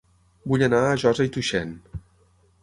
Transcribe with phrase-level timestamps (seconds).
[0.53, 1.77] Vull anar a Josa i Tuixén